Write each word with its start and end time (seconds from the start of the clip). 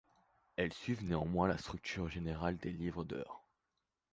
Elles 0.55 0.73
suivent 0.73 1.03
néanmoins 1.03 1.47
la 1.47 1.59
structure 1.59 2.09
générale 2.09 2.57
des 2.57 2.71
livres 2.71 3.03
d'heures. 3.03 3.43